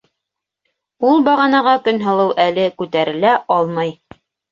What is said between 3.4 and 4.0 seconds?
алмай.